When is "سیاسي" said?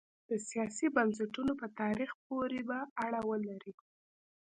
0.49-0.87